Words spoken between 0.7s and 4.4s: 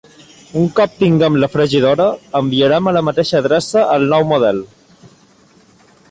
cop tinguem la fregidora, enviarem a la mateixa adreça el nou